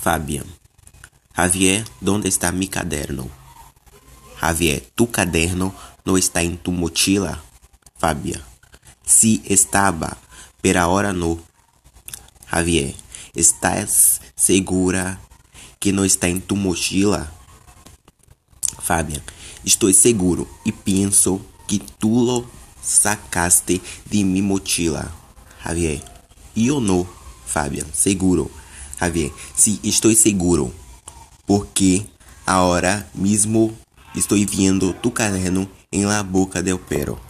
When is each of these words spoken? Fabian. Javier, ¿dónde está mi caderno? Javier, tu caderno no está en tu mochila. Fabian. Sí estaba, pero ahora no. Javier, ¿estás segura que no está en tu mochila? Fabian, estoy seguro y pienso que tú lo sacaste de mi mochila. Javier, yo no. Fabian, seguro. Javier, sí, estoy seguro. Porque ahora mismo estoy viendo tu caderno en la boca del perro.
Fabian. 0.00 0.46
Javier, 1.34 1.84
¿dónde 2.00 2.28
está 2.28 2.52
mi 2.52 2.68
caderno? 2.68 3.28
Javier, 4.36 4.88
tu 4.94 5.10
caderno 5.10 5.74
no 6.04 6.16
está 6.16 6.42
en 6.42 6.56
tu 6.58 6.72
mochila. 6.72 7.42
Fabian. 7.98 8.42
Sí 9.04 9.42
estaba, 9.44 10.16
pero 10.60 10.80
ahora 10.80 11.12
no. 11.12 11.38
Javier, 12.46 12.94
¿estás 13.34 14.20
segura 14.36 15.20
que 15.80 15.92
no 15.92 16.04
está 16.04 16.28
en 16.28 16.40
tu 16.40 16.56
mochila? 16.56 17.32
Fabian, 18.80 19.22
estoy 19.64 19.94
seguro 19.94 20.48
y 20.64 20.72
pienso 20.72 21.40
que 21.66 21.80
tú 21.98 22.24
lo 22.24 22.50
sacaste 22.82 23.80
de 24.06 24.24
mi 24.24 24.42
mochila. 24.42 25.10
Javier, 25.60 26.02
yo 26.54 26.80
no. 26.80 27.06
Fabian, 27.46 27.86
seguro. 27.92 28.50
Javier, 28.98 29.30
sí, 29.54 29.80
estoy 29.82 30.14
seguro. 30.14 30.72
Porque 31.46 32.06
ahora 32.44 33.08
mismo 33.14 33.72
estoy 34.14 34.44
viendo 34.44 34.94
tu 34.94 35.12
caderno 35.14 35.68
en 35.90 36.08
la 36.08 36.22
boca 36.22 36.62
del 36.62 36.78
perro. 36.78 37.27